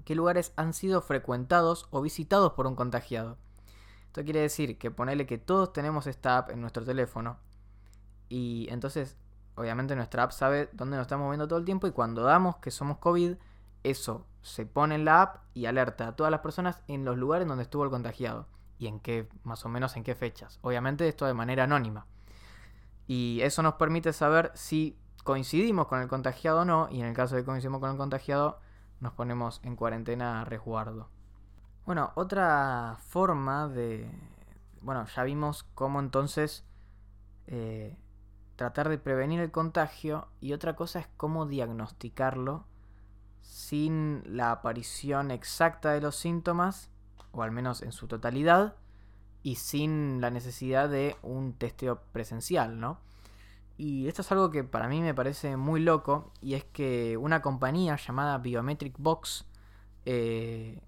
qué 0.05 0.15
lugares 0.15 0.53
han 0.55 0.73
sido 0.73 1.01
frecuentados 1.01 1.87
o 1.91 2.01
visitados 2.01 2.53
por 2.53 2.67
un 2.67 2.75
contagiado. 2.75 3.37
Esto 4.07 4.23
quiere 4.23 4.39
decir 4.39 4.77
que 4.77 4.91
ponele 4.91 5.25
que 5.25 5.37
todos 5.37 5.73
tenemos 5.73 6.07
esta 6.07 6.37
app 6.37 6.51
en 6.51 6.61
nuestro 6.61 6.85
teléfono 6.85 7.37
y 8.29 8.67
entonces 8.69 9.17
obviamente 9.55 9.95
nuestra 9.95 10.23
app 10.23 10.31
sabe 10.31 10.69
dónde 10.71 10.95
nos 10.95 11.05
estamos 11.05 11.25
moviendo 11.25 11.47
todo 11.47 11.59
el 11.59 11.65
tiempo 11.65 11.87
y 11.87 11.91
cuando 11.91 12.23
damos 12.23 12.57
que 12.57 12.71
somos 12.71 12.99
COVID, 12.99 13.35
eso 13.83 14.25
se 14.41 14.65
pone 14.65 14.95
en 14.95 15.05
la 15.05 15.21
app 15.21 15.43
y 15.53 15.65
alerta 15.65 16.07
a 16.07 16.15
todas 16.15 16.31
las 16.31 16.41
personas 16.41 16.81
en 16.87 17.03
los 17.03 17.17
lugares 17.17 17.47
donde 17.47 17.63
estuvo 17.63 17.83
el 17.83 17.89
contagiado 17.89 18.47
y 18.77 18.87
en 18.87 18.99
qué, 18.99 19.27
más 19.43 19.65
o 19.65 19.69
menos 19.69 19.95
en 19.95 20.03
qué 20.03 20.15
fechas. 20.15 20.59
Obviamente 20.61 21.07
esto 21.07 21.25
de 21.25 21.33
manera 21.33 21.63
anónima. 21.63 22.05
Y 23.07 23.39
eso 23.41 23.61
nos 23.61 23.75
permite 23.75 24.13
saber 24.13 24.51
si 24.55 24.97
coincidimos 25.23 25.87
con 25.87 26.01
el 26.01 26.07
contagiado 26.07 26.61
o 26.61 26.65
no, 26.65 26.87
y 26.91 27.01
en 27.01 27.07
el 27.07 27.13
caso 27.13 27.35
de 27.35 27.41
que 27.41 27.45
coincidimos 27.45 27.79
con 27.79 27.91
el 27.91 27.97
contagiado, 27.97 28.59
nos 28.99 29.13
ponemos 29.13 29.61
en 29.63 29.75
cuarentena 29.75 30.41
a 30.41 30.45
resguardo. 30.45 31.09
Bueno, 31.85 32.11
otra 32.15 32.97
forma 33.07 33.67
de... 33.67 34.09
Bueno, 34.81 35.05
ya 35.15 35.23
vimos 35.23 35.63
cómo 35.75 35.99
entonces 35.99 36.63
eh, 37.47 37.97
tratar 38.55 38.89
de 38.89 38.97
prevenir 38.97 39.39
el 39.39 39.51
contagio 39.51 40.27
y 40.41 40.53
otra 40.53 40.75
cosa 40.75 40.99
es 40.99 41.07
cómo 41.17 41.45
diagnosticarlo 41.45 42.65
sin 43.41 44.23
la 44.25 44.51
aparición 44.51 45.31
exacta 45.31 45.91
de 45.91 46.01
los 46.01 46.15
síntomas, 46.15 46.89
o 47.31 47.43
al 47.43 47.51
menos 47.51 47.81
en 47.81 47.91
su 47.91 48.07
totalidad, 48.07 48.75
y 49.43 49.55
sin 49.55 50.21
la 50.21 50.31
necesidad 50.31 50.89
de 50.89 51.15
un 51.21 51.53
testeo 51.53 52.01
presencial, 52.11 52.79
¿no? 52.79 52.99
Y 53.77 54.07
esto 54.07 54.21
es 54.21 54.31
algo 54.31 54.51
que 54.51 54.63
para 54.63 54.87
mí 54.87 55.01
me 55.01 55.13
parece 55.13 55.57
muy 55.57 55.81
loco, 55.81 56.31
y 56.41 56.53
es 56.53 56.63
que 56.63 57.17
una 57.17 57.41
compañía 57.41 57.97
llamada 57.97 58.37
Biometric 58.37 58.95
Box 58.97 59.45
eh, 60.05 60.81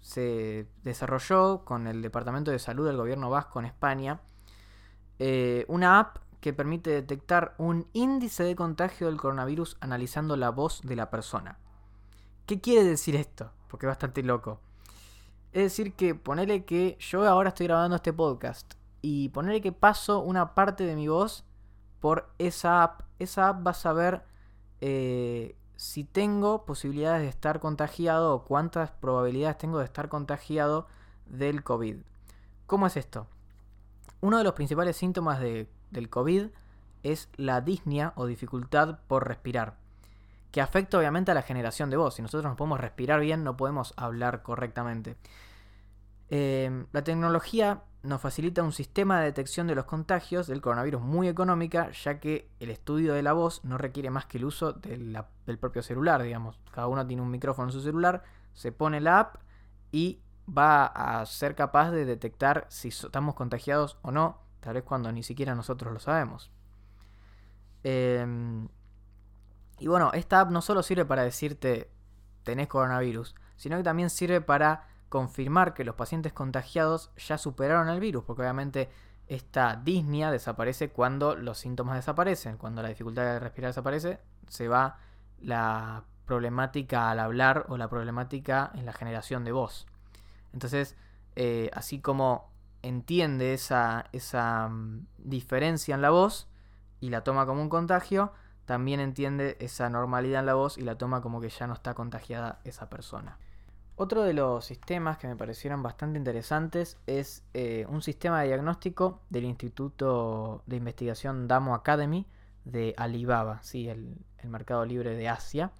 se 0.00 0.66
desarrolló 0.82 1.64
con 1.64 1.86
el 1.86 2.02
Departamento 2.02 2.50
de 2.50 2.58
Salud 2.58 2.86
del 2.86 2.96
Gobierno 2.96 3.30
Vasco 3.30 3.58
en 3.60 3.66
España 3.66 4.20
eh, 5.18 5.64
una 5.68 6.00
app 6.00 6.16
que 6.40 6.52
permite 6.52 6.90
detectar 6.90 7.54
un 7.56 7.86
índice 7.92 8.42
de 8.42 8.56
contagio 8.56 9.06
del 9.06 9.16
coronavirus 9.16 9.76
analizando 9.80 10.36
la 10.36 10.50
voz 10.50 10.80
de 10.82 10.96
la 10.96 11.10
persona. 11.10 11.58
¿Qué 12.46 12.60
quiere 12.60 12.82
decir 12.82 13.14
esto? 13.14 13.52
Porque 13.68 13.86
es 13.86 13.90
bastante 13.90 14.24
loco. 14.24 14.58
Es 15.52 15.62
decir, 15.62 15.94
que 15.94 16.16
ponele 16.16 16.64
que 16.64 16.96
yo 16.98 17.24
ahora 17.28 17.50
estoy 17.50 17.68
grabando 17.68 17.94
este 17.94 18.12
podcast 18.12 18.74
y 19.00 19.28
ponele 19.28 19.60
que 19.60 19.70
paso 19.70 20.18
una 20.18 20.56
parte 20.56 20.84
de 20.84 20.96
mi 20.96 21.06
voz 21.06 21.44
por 22.02 22.28
esa 22.38 22.82
app. 22.82 23.02
Esa 23.20 23.48
app 23.48 23.64
va 23.64 23.70
a 23.70 23.74
saber 23.74 24.24
eh, 24.80 25.54
si 25.76 26.02
tengo 26.02 26.66
posibilidades 26.66 27.22
de 27.22 27.28
estar 27.28 27.60
contagiado 27.60 28.34
o 28.34 28.44
cuántas 28.44 28.90
probabilidades 28.90 29.56
tengo 29.58 29.78
de 29.78 29.84
estar 29.84 30.08
contagiado 30.08 30.88
del 31.26 31.62
COVID. 31.62 31.98
¿Cómo 32.66 32.88
es 32.88 32.96
esto? 32.96 33.28
Uno 34.20 34.36
de 34.36 34.44
los 34.44 34.54
principales 34.54 34.96
síntomas 34.96 35.40
del 35.40 36.10
COVID 36.10 36.48
es 37.04 37.28
la 37.36 37.60
disnea 37.60 38.12
o 38.16 38.26
dificultad 38.26 38.98
por 39.06 39.28
respirar, 39.28 39.76
que 40.50 40.60
afecta 40.60 40.98
obviamente 40.98 41.30
a 41.30 41.34
la 41.34 41.42
generación 41.42 41.88
de 41.88 41.98
voz. 41.98 42.14
Si 42.14 42.22
nosotros 42.22 42.50
no 42.50 42.56
podemos 42.56 42.80
respirar 42.80 43.20
bien, 43.20 43.44
no 43.44 43.56
podemos 43.56 43.94
hablar 43.96 44.42
correctamente. 44.42 45.16
Eh, 46.30 46.84
la 46.90 47.04
tecnología 47.04 47.82
nos 48.02 48.20
facilita 48.20 48.62
un 48.62 48.72
sistema 48.72 49.20
de 49.20 49.26
detección 49.26 49.66
de 49.66 49.74
los 49.74 49.84
contagios 49.84 50.46
del 50.48 50.60
coronavirus 50.60 51.00
muy 51.02 51.28
económica, 51.28 51.90
ya 51.90 52.18
que 52.18 52.50
el 52.58 52.70
estudio 52.70 53.14
de 53.14 53.22
la 53.22 53.32
voz 53.32 53.64
no 53.64 53.78
requiere 53.78 54.10
más 54.10 54.26
que 54.26 54.38
el 54.38 54.44
uso 54.44 54.72
del 54.72 55.58
propio 55.60 55.82
celular, 55.82 56.22
digamos. 56.22 56.58
Cada 56.72 56.88
uno 56.88 57.06
tiene 57.06 57.22
un 57.22 57.30
micrófono 57.30 57.68
en 57.68 57.72
su 57.72 57.80
celular, 57.80 58.24
se 58.54 58.72
pone 58.72 59.00
la 59.00 59.20
app 59.20 59.36
y 59.92 60.20
va 60.46 60.86
a 60.86 61.24
ser 61.26 61.54
capaz 61.54 61.92
de 61.92 62.04
detectar 62.04 62.66
si 62.68 62.88
estamos 62.88 63.36
contagiados 63.36 63.98
o 64.02 64.10
no, 64.10 64.40
tal 64.60 64.74
vez 64.74 64.82
cuando 64.82 65.12
ni 65.12 65.22
siquiera 65.22 65.54
nosotros 65.54 65.92
lo 65.92 66.00
sabemos. 66.00 66.50
Em, 67.84 68.68
y 69.78 69.86
bueno, 69.86 70.10
esta 70.12 70.40
app 70.40 70.50
no 70.50 70.60
solo 70.60 70.82
sirve 70.82 71.04
para 71.04 71.22
decirte 71.22 71.90
tenés 72.42 72.66
coronavirus, 72.66 73.36
sino 73.56 73.76
que 73.76 73.84
también 73.84 74.10
sirve 74.10 74.40
para 74.40 74.88
confirmar 75.12 75.74
que 75.74 75.84
los 75.84 75.94
pacientes 75.94 76.32
contagiados 76.32 77.10
ya 77.18 77.36
superaron 77.36 77.90
el 77.90 78.00
virus, 78.00 78.24
porque 78.24 78.40
obviamente 78.40 78.88
esta 79.28 79.76
disnea 79.76 80.30
desaparece 80.30 80.88
cuando 80.88 81.36
los 81.36 81.58
síntomas 81.58 81.96
desaparecen, 81.96 82.56
cuando 82.56 82.80
la 82.80 82.88
dificultad 82.88 83.24
de 83.24 83.38
respirar 83.38 83.68
desaparece, 83.68 84.20
se 84.48 84.68
va 84.68 84.96
la 85.38 86.04
problemática 86.24 87.10
al 87.10 87.20
hablar 87.20 87.66
o 87.68 87.76
la 87.76 87.90
problemática 87.90 88.70
en 88.74 88.86
la 88.86 88.94
generación 88.94 89.44
de 89.44 89.52
voz. 89.52 89.86
Entonces, 90.54 90.96
eh, 91.36 91.68
así 91.74 92.00
como 92.00 92.50
entiende 92.80 93.52
esa, 93.52 94.06
esa 94.12 94.70
mm, 94.70 95.08
diferencia 95.18 95.94
en 95.94 96.00
la 96.00 96.08
voz 96.08 96.48
y 97.00 97.10
la 97.10 97.22
toma 97.22 97.44
como 97.44 97.60
un 97.60 97.68
contagio, 97.68 98.32
también 98.64 98.98
entiende 98.98 99.58
esa 99.60 99.90
normalidad 99.90 100.40
en 100.40 100.46
la 100.46 100.54
voz 100.54 100.78
y 100.78 100.80
la 100.80 100.96
toma 100.96 101.20
como 101.20 101.42
que 101.42 101.50
ya 101.50 101.66
no 101.66 101.74
está 101.74 101.92
contagiada 101.92 102.60
esa 102.64 102.88
persona. 102.88 103.36
Otro 103.94 104.22
de 104.22 104.32
los 104.32 104.64
sistemas 104.64 105.18
que 105.18 105.28
me 105.28 105.36
parecieron 105.36 105.82
bastante 105.82 106.18
interesantes 106.18 106.98
es 107.06 107.44
eh, 107.52 107.86
un 107.88 108.00
sistema 108.00 108.40
de 108.40 108.48
diagnóstico 108.48 109.20
del 109.28 109.44
Instituto 109.44 110.62
de 110.66 110.76
Investigación 110.76 111.46
Damo 111.46 111.74
Academy 111.74 112.26
de 112.64 112.94
Alibaba, 112.96 113.62
¿sí? 113.62 113.88
el, 113.88 114.16
mercado 114.44 114.84
libre 114.84 115.14
de 115.14 115.28
Asia, 115.28 115.70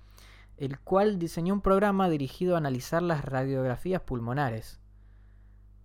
el 0.57 0.78
cual 0.78 1.19
diseñó 1.19 1.52
un 1.52 1.62
programa 1.62 2.09
dirigido 2.09 2.54
a 2.54 2.59
analizar 2.59 3.02
las 3.02 3.25
radiografías 3.25 4.02
pulmonares, 4.02 4.78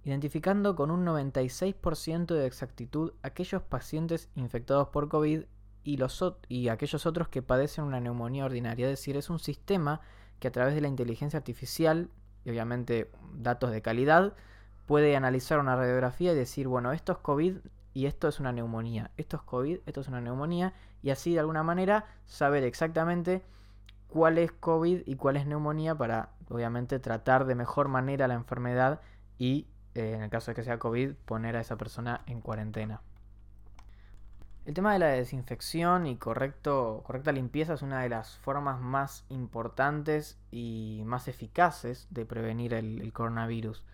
identificando 0.04 0.76
con 0.76 0.92
un 0.92 1.04
96% 1.04 2.36
de 2.36 2.46
exactitud 2.46 3.14
aquellos 3.24 3.64
pacientes 3.64 4.30
infectados 4.36 4.90
por 4.90 5.10
COVID 5.10 5.46
y, 5.84 5.98
los, 5.98 6.24
y 6.50 6.68
aquellos 6.68 7.08
otros 7.08 7.30
que 7.30 7.42
padecen 7.42 7.86
una 7.86 8.00
neumonía 8.00 8.46
ordinaria. 8.46 8.86
Es 8.86 9.00
decir, 9.00 9.18
es 9.18 9.32
un 9.32 9.40
sistema 9.40 10.02
que 10.40 10.48
a 10.48 10.52
través 10.52 10.76
de 10.76 10.82
la 10.82 10.88
inteligencia 10.88 11.38
artificial 11.38 12.10
y 12.46 12.50
obviamente 12.50 13.12
datos 13.34 13.72
de 13.72 13.82
calidad 13.82 14.34
puede 14.86 15.16
analizar 15.16 15.60
una 15.60 15.76
radiografía 15.76 16.32
y 16.32 16.36
decir, 16.36 16.68
bueno, 16.68 16.94
esto 16.94 17.12
es 17.12 17.18
COVID 17.20 17.58
y 17.94 18.06
esto 18.06 18.28
es 18.28 18.40
una 18.40 18.52
neumonía, 18.52 19.12
esto 19.18 19.38
es 19.38 19.44
COVID, 19.44 19.80
esto 19.86 20.02
es 20.02 20.08
una 20.08 20.22
neumonía 20.22 20.74
y 21.02 21.10
así 21.10 21.34
de 21.34 21.40
alguna 21.40 21.64
manera 21.64 22.06
saber 22.26 22.64
exactamente 22.64 23.44
cuál 24.08 24.38
es 24.38 24.52
COVID 24.52 25.02
y 25.06 25.16
cuál 25.16 25.38
es 25.38 25.46
neumonía 25.46 25.96
para 25.96 26.30
obviamente 26.50 27.00
tratar 27.00 27.46
de 27.46 27.56
mejor 27.56 27.88
manera 27.88 28.28
la 28.28 28.36
enfermedad 28.36 29.02
y 29.38 29.68
eh, 29.94 30.14
en 30.14 30.22
el 30.22 30.30
caso 30.30 30.52
de 30.52 30.56
que 30.56 30.64
sea 30.64 30.80
COVID 30.80 31.14
poner 31.26 31.58
a 31.58 31.62
esa 31.62 31.76
persona 31.78 32.22
en 32.28 32.42
cuarentena. 32.42 33.02
El 34.68 34.74
tema 34.74 34.92
de 34.92 35.00
la 35.00 35.08
desinfección 35.08 36.08
y 36.08 36.18
correcto, 36.18 37.02
correcta 37.06 37.32
limpieza 37.32 37.76
es 37.76 37.82
una 37.82 38.02
de 38.02 38.10
las 38.10 38.38
formas 38.40 38.82
más 38.82 39.24
importantes 39.30 40.38
y 40.52 41.04
más 41.06 41.30
eficaces 41.30 42.06
de 42.10 42.26
prevenir 42.26 42.74
el, 42.74 43.14
coronavirus. 43.14 43.86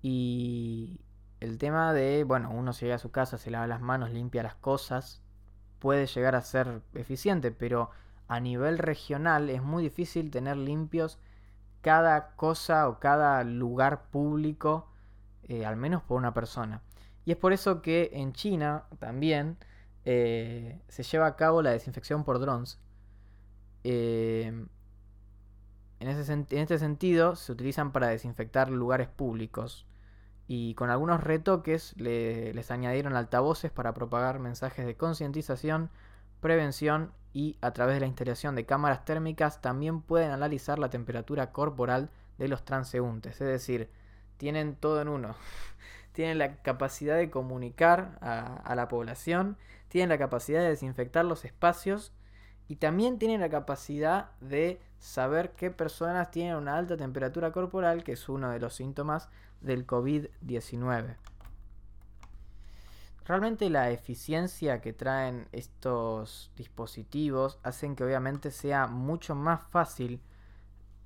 Y 0.00 1.02
el 1.40 1.58
tema 1.58 1.92
de, 1.92 2.24
bueno, 2.24 2.50
uno 2.50 2.72
llega 2.72 2.94
a 2.94 2.98
su 2.98 3.10
casa, 3.10 3.36
se 3.36 3.50
lava 3.50 3.66
las 3.66 3.82
manos, 3.82 4.10
limpia 4.10 4.42
las 4.42 4.54
cosas, 4.54 5.20
puede 5.80 6.06
llegar 6.06 6.34
a 6.34 6.40
ser 6.40 6.80
eficiente, 6.94 7.50
pero 7.50 7.90
a 8.26 8.40
nivel 8.40 8.78
regional 8.78 9.50
es 9.50 9.62
muy 9.62 9.82
difícil 9.82 10.30
tener 10.30 10.56
limpios 10.56 11.18
cada 11.82 12.36
cosa 12.36 12.88
o 12.88 13.00
cada 13.00 13.44
lugar 13.44 14.06
público, 14.08 14.88
eh, 15.42 15.66
al 15.66 15.76
menos 15.76 16.02
por 16.02 16.16
una 16.16 16.32
persona. 16.32 16.80
Y 17.26 17.32
es 17.32 17.36
por 17.36 17.52
eso 17.52 17.82
que 17.82 18.12
en 18.14 18.32
China 18.32 18.84
también 18.98 19.58
eh, 20.06 20.80
se 20.88 21.02
lleva 21.02 21.26
a 21.26 21.36
cabo 21.36 21.60
la 21.60 21.72
desinfección 21.72 22.24
por 22.24 22.38
drones. 22.38 22.78
Eh, 23.84 24.46
en, 25.98 26.08
este 26.08 26.78
sentido 26.78 27.36
se 27.36 27.52
utilizan 27.52 27.92
para 27.92 28.08
desinfectar 28.08 28.70
lugares 28.70 29.08
públicos 29.08 29.86
y 30.48 30.74
con 30.74 30.90
algunos 30.90 31.22
retoques 31.22 31.94
les 31.96 32.70
añadieron 32.70 33.16
altavoces 33.16 33.70
para 33.70 33.94
propagar 33.94 34.38
mensajes 34.38 34.86
de 34.86 34.96
concientización, 34.96 35.90
prevención 36.40 37.12
y 37.32 37.56
a 37.60 37.72
través 37.72 37.96
de 37.96 38.00
la 38.00 38.06
instalación 38.06 38.54
de 38.54 38.64
cámaras 38.64 39.04
térmicas 39.04 39.60
también 39.60 40.00
pueden 40.02 40.30
analizar 40.30 40.78
la 40.78 40.90
temperatura 40.90 41.52
corporal 41.52 42.10
de 42.38 42.48
los 42.48 42.64
transeúntes, 42.64 43.40
es 43.40 43.48
decir, 43.48 43.90
tienen 44.36 44.76
todo 44.76 45.02
en 45.02 45.08
uno. 45.08 45.34
tienen 46.12 46.38
la 46.38 46.62
capacidad 46.62 47.16
de 47.16 47.30
comunicar 47.30 48.18
a, 48.22 48.74
la 48.74 48.88
población, 48.88 49.58
tienen 49.88 50.08
la 50.08 50.18
capacidad 50.18 50.60
de 50.60 50.68
desinfectar 50.68 51.24
los 51.24 51.44
espacios 51.44 52.12
y 52.68 52.76
también 52.76 53.18
tienen 53.18 53.40
la 53.40 53.48
capacidad 53.48 54.30
de 54.40 54.80
saber 54.98 55.52
qué 55.52 55.70
personas 55.70 56.30
tienen 56.30 56.56
una 56.56 56.76
alta 56.76 56.96
temperatura 56.96 57.52
corporal, 57.52 58.02
que 58.02 58.12
es 58.12 58.28
uno 58.28 58.50
de 58.50 58.58
los 58.58 58.74
síntomas 58.74 59.28
del 59.60 59.86
COVID-19. 59.86 61.16
Realmente 63.24 63.70
la 63.70 63.90
eficiencia 63.90 64.80
que 64.80 64.92
traen 64.92 65.48
estos 65.50 66.52
dispositivos 66.56 67.58
hacen 67.64 67.96
que 67.96 68.04
obviamente 68.04 68.52
sea 68.52 68.86
mucho 68.86 69.34
más 69.34 69.62
fácil 69.70 70.20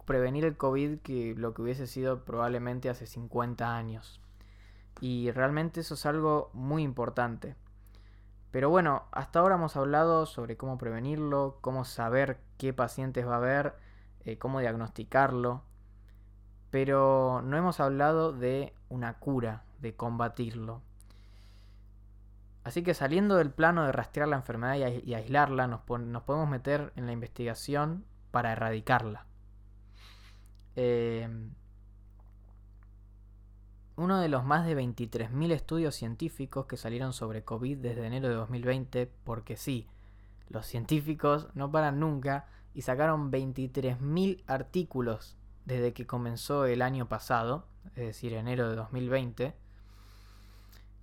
prevenir 0.04 0.44
el 0.44 0.56
COVID 0.56 0.98
que 0.98 1.34
lo 1.34 1.54
que 1.54 1.62
hubiese 1.62 1.86
sido 1.86 2.24
probablemente 2.24 2.90
hace 2.90 3.06
50 3.06 3.74
años. 3.74 4.20
Y 5.00 5.30
realmente 5.30 5.80
eso 5.80 5.94
es 5.94 6.04
algo 6.04 6.50
muy 6.52 6.82
importante. 6.82 7.56
Pero 8.50 8.68
bueno, 8.68 9.04
hasta 9.12 9.38
ahora 9.38 9.54
hemos 9.54 9.76
hablado 9.76 10.26
sobre 10.26 10.56
cómo 10.56 10.76
prevenirlo, 10.76 11.58
cómo 11.60 11.84
saber 11.84 12.40
qué 12.58 12.72
pacientes 12.72 13.26
va 13.26 13.34
a 13.34 13.38
haber, 13.38 13.74
eh, 14.24 14.38
cómo 14.38 14.60
diagnosticarlo. 14.60 15.62
Pero 16.70 17.42
no 17.44 17.56
hemos 17.56 17.80
hablado 17.80 18.32
de 18.32 18.74
una 18.88 19.18
cura, 19.18 19.62
de 19.80 19.94
combatirlo. 19.94 20.82
Así 22.64 22.82
que 22.82 22.94
saliendo 22.94 23.36
del 23.36 23.50
plano 23.50 23.84
de 23.84 23.92
rastrear 23.92 24.28
la 24.28 24.36
enfermedad 24.36 24.74
y, 24.74 25.14
aislarla, 25.14 25.66
nos, 25.66 25.80
podemos 25.80 26.48
meter 26.48 26.92
en 26.96 27.06
la 27.06 27.12
investigación 27.12 28.04
para 28.30 28.52
erradicarla. 28.52 29.26
Em, 30.76 31.54
uno 34.00 34.20
de 34.20 34.28
los 34.28 34.44
más 34.44 34.66
de 34.66 34.76
23.000 34.76 35.52
estudios 35.52 35.94
científicos 35.94 36.66
que 36.66 36.76
salieron 36.76 37.12
sobre 37.12 37.44
COVID 37.44 37.78
desde 37.78 38.06
enero 38.06 38.28
de 38.28 38.34
2020, 38.34 39.10
porque 39.24 39.56
sí, 39.56 39.86
los 40.48 40.66
científicos 40.66 41.48
no 41.54 41.70
paran 41.70 42.00
nunca 42.00 42.46
y 42.74 42.82
sacaron 42.82 43.30
23.000 43.30 44.42
artículos 44.46 45.36
desde 45.64 45.92
que 45.92 46.06
comenzó 46.06 46.64
el 46.66 46.82
año 46.82 47.08
pasado, 47.08 47.66
es 47.94 48.06
decir, 48.06 48.32
enero 48.32 48.68
de 48.68 48.76
2020 48.76 49.54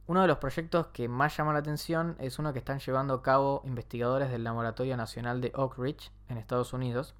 uno 0.08 0.22
de 0.22 0.28
los 0.28 0.38
proyectos 0.38 0.88
que 0.88 1.10
más 1.10 1.36
llama 1.36 1.52
la 1.52 1.60
atención 1.60 2.16
es 2.20 2.40
uno 2.40 2.54
que 2.54 2.60
están 2.60 2.80
llevando 2.80 3.14
a 3.14 3.22
cabo 3.22 3.62
investigadores 3.66 4.32
del 4.32 4.46
Laboratorio 4.46 4.96
Nacional 4.96 5.42
de 5.42 5.52
Oak 5.54 5.78
Ridge 5.78 6.12
en 6.30 6.38
Estados 6.38 6.72
Unidos, 6.72 7.14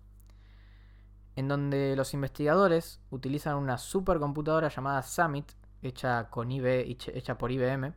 en 1.36 1.50
donde 1.50 1.98
los 1.98 2.14
investigadores 2.14 3.02
utilizan 3.10 3.58
una 3.58 3.78
supercomputadora 3.78 4.70
llamada 4.70 5.04
Summit, 5.04 5.52
hecha, 5.82 6.30
con 6.30 6.52
hecha 6.52 7.38
por 7.38 7.52
IBM, 7.52 7.94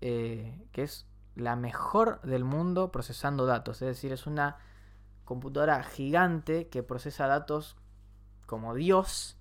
eh, 0.00 0.66
que 0.72 0.82
es 0.82 1.06
la 1.34 1.56
mejor 1.56 2.20
del 2.22 2.44
mundo 2.44 2.90
procesando 2.90 3.46
datos. 3.46 3.82
Es 3.82 3.88
decir, 3.88 4.12
es 4.12 4.26
una 4.26 4.58
computadora 5.24 5.82
gigante 5.82 6.68
que 6.68 6.82
procesa 6.82 7.26
datos 7.26 7.76
como 8.46 8.74
Dios 8.74 9.36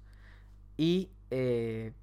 y 0.75 1.11
eh, 1.31 1.93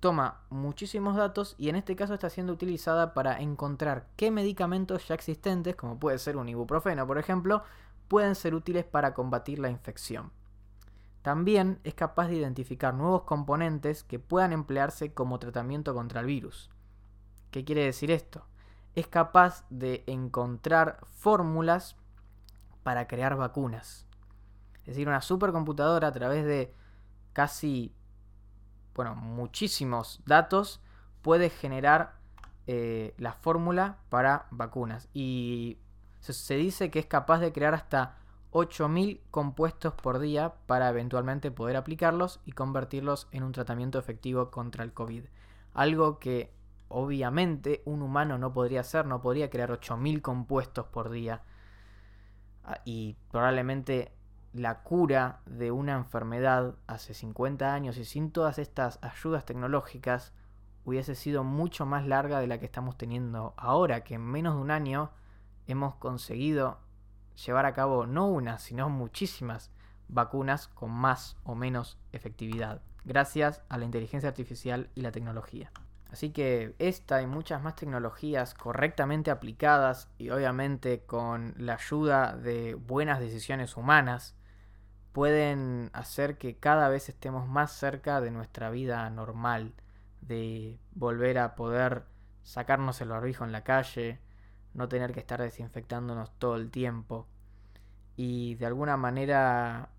toma 0.00 0.42
muchísimos 0.50 1.16
datos 1.16 1.54
y 1.58 1.68
en 1.68 1.76
este 1.76 1.96
caso 1.96 2.14
está 2.14 2.30
siendo 2.30 2.52
utilizada 2.52 3.14
para 3.14 3.40
encontrar 3.40 4.08
qué 4.16 4.30
medicamentos 4.30 5.06
ya 5.08 5.14
existentes, 5.14 5.76
como 5.76 5.98
puede 5.98 6.18
ser 6.18 6.36
un 6.36 6.48
ibuprofeno 6.48 7.06
por 7.06 7.18
ejemplo, 7.18 7.62
pueden 8.08 8.34
ser 8.34 8.54
útiles 8.54 8.84
para 8.84 9.14
combatir 9.14 9.58
la 9.58 9.70
infección. 9.70 10.32
También 11.28 11.78
es 11.84 11.92
capaz 11.92 12.28
de 12.28 12.36
identificar 12.36 12.94
nuevos 12.94 13.24
componentes 13.24 14.02
que 14.02 14.18
puedan 14.18 14.54
emplearse 14.54 15.12
como 15.12 15.38
tratamiento 15.38 15.92
contra 15.92 16.20
el 16.20 16.26
virus. 16.26 16.70
¿Qué 17.50 17.66
quiere 17.66 17.84
decir 17.84 18.10
esto? 18.10 18.46
Es 18.94 19.08
capaz 19.08 19.66
de 19.68 20.04
encontrar 20.06 21.00
fórmulas 21.10 21.96
para 22.82 23.06
crear 23.06 23.36
vacunas. 23.36 24.06
Es 24.78 24.86
decir, 24.86 25.06
una 25.06 25.20
supercomputadora 25.20 26.08
a 26.08 26.12
través 26.12 26.46
de 26.46 26.72
casi 27.34 27.94
bueno, 28.94 29.14
muchísimos 29.14 30.22
datos, 30.24 30.80
puede 31.20 31.50
generar 31.50 32.14
eh, 32.66 33.12
la 33.18 33.34
fórmula 33.34 33.98
para 34.08 34.46
vacunas. 34.50 35.10
Y 35.12 35.76
se, 36.20 36.54
dice 36.54 36.90
que 36.90 37.00
es 37.00 37.06
capaz 37.06 37.40
de 37.40 37.52
crear 37.52 37.74
hasta 37.74 38.16
8.000 38.52 39.20
compuestos 39.30 39.92
por 39.94 40.18
día 40.18 40.54
para 40.66 40.88
eventualmente 40.88 41.50
poder 41.50 41.76
aplicarlos 41.76 42.40
y 42.46 42.52
convertirlos 42.52 43.28
en 43.30 43.42
un 43.42 43.52
tratamiento 43.52 43.98
efectivo 43.98 44.50
contra 44.50 44.84
el 44.84 44.92
COVID. 44.92 45.24
Algo 45.74 46.18
que 46.18 46.52
obviamente 46.88 47.82
un 47.84 48.02
humano 48.02 48.38
no 48.38 48.52
podría 48.52 48.80
hacer, 48.80 49.04
no 49.06 49.20
podría 49.20 49.50
crear 49.50 49.70
8.000 49.70 50.22
compuestos 50.22 50.86
por 50.86 51.10
día. 51.10 51.42
Ah, 52.64 52.80
y 52.84 53.16
probablemente 53.30 54.12
la 54.54 54.82
cura 54.82 55.40
de 55.44 55.70
una 55.70 55.94
enfermedad 55.94 56.74
hace 56.86 57.12
50 57.12 57.72
años 57.72 57.98
y 57.98 58.04
sin 58.04 58.30
todas 58.30 58.58
estas 58.58 58.98
ayudas 59.02 59.44
tecnológicas 59.44 60.32
hubiese 60.86 61.14
sido 61.14 61.44
mucho 61.44 61.84
más 61.84 62.06
larga 62.06 62.40
de 62.40 62.46
la 62.46 62.58
que 62.58 62.64
estamos 62.64 62.96
teniendo 62.96 63.52
ahora, 63.58 64.04
que 64.04 64.14
en 64.14 64.24
menos 64.24 64.54
de 64.54 64.62
un 64.62 64.70
año 64.70 65.10
hemos 65.66 65.96
conseguido 65.96 66.78
llevar 67.44 67.66
a 67.66 67.72
cabo 67.72 68.06
no 68.06 68.26
una, 68.28 68.58
sino 68.58 68.88
muchísimas 68.88 69.70
vacunas 70.08 70.68
con 70.68 70.90
más 70.90 71.36
o 71.44 71.54
menos 71.54 71.98
efectividad, 72.12 72.82
gracias 73.04 73.62
a 73.68 73.78
la 73.78 73.84
inteligencia 73.84 74.28
artificial 74.28 74.90
y 74.94 75.02
la 75.02 75.12
tecnología. 75.12 75.70
Así 76.10 76.30
que 76.30 76.74
esta 76.78 77.20
y 77.20 77.26
muchas 77.26 77.62
más 77.62 77.76
tecnologías 77.76 78.54
correctamente 78.54 79.30
aplicadas 79.30 80.08
y 80.16 80.30
obviamente 80.30 81.00
con 81.04 81.54
la 81.58 81.74
ayuda 81.74 82.34
de 82.34 82.74
buenas 82.74 83.20
decisiones 83.20 83.76
humanas 83.76 84.34
pueden 85.12 85.90
hacer 85.92 86.38
que 86.38 86.56
cada 86.56 86.88
vez 86.88 87.08
estemos 87.10 87.46
más 87.46 87.72
cerca 87.72 88.22
de 88.22 88.30
nuestra 88.30 88.70
vida 88.70 89.08
normal, 89.10 89.74
de 90.22 90.78
volver 90.92 91.38
a 91.38 91.54
poder 91.56 92.04
sacarnos 92.42 93.00
el 93.02 93.10
barbijo 93.10 93.44
en 93.44 93.52
la 93.52 93.64
calle, 93.64 94.18
no 94.78 94.88
tener 94.88 95.12
que 95.12 95.20
estar 95.20 95.42
desinfectándonos 95.42 96.30
todo 96.38 96.56
el 96.56 96.70
tiempo 96.70 97.26
y 98.16 98.54
de 98.54 98.66
alguna 98.66 98.96
manera 98.96 99.90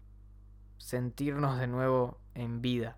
sentirnos 0.78 1.60
de 1.60 1.68
nuevo 1.68 2.18
en 2.34 2.62
vida. 2.62 2.98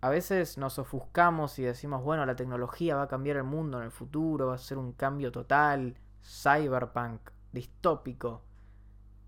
A 0.00 0.08
veces 0.08 0.58
nos 0.58 0.78
ofuscamos 0.78 1.58
y 1.58 1.62
decimos, 1.62 2.02
bueno, 2.02 2.26
la 2.26 2.36
tecnología 2.36 2.96
va 2.96 3.02
a 3.02 3.08
cambiar 3.08 3.36
el 3.36 3.44
mundo 3.44 3.78
en 3.78 3.84
el 3.84 3.90
futuro, 3.90 4.48
va 4.48 4.54
a 4.54 4.58
ser 4.58 4.78
un 4.78 4.92
cambio 4.92 5.30
total, 5.30 5.96
cyberpunk, 6.22 7.30
distópico 7.52 8.42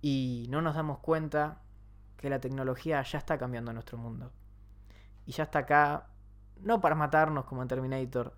y 0.01 0.47
no 0.51 0.63
nos 0.63 0.75
damos 0.75 0.99
cuenta 0.99 1.63
que 2.17 2.31
la 2.31 2.41
tecnología 2.41 3.03
ya 3.03 3.19
está 3.19 3.39
cambiando 3.39 3.73
nuestro 3.73 3.99
mundo. 3.99 4.33
Y 5.27 5.33
ya 5.33 5.45
está 5.45 5.61
acá, 5.61 6.09
no 6.61 6.81
para 6.81 6.95
matarnos 6.95 7.45
como 7.45 7.63
en 7.63 7.69
Terminator, 7.69 8.35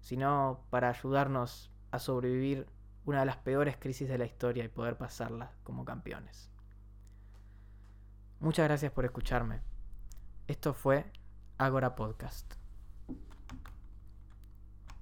sino 0.00 0.64
para 0.70 0.88
ayudarnos 0.88 1.70
a 1.90 1.98
sobrevivir 1.98 2.66
una 3.04 3.20
de 3.20 3.26
las 3.26 3.36
peores 3.38 3.76
crisis 3.78 4.08
de 4.08 4.18
la 4.18 4.26
historia 4.26 4.64
y 4.64 4.68
poder 4.68 4.96
pasarla 4.98 5.52
como 5.62 5.84
campeones. 5.84 6.50
Muchas 8.40 8.68
gracias 8.68 8.92
por 8.92 9.04
escucharme. 9.04 9.62
Esto 10.46 10.74
fue 10.74 11.10
Agora 11.56 11.96
Podcast. 11.96 12.57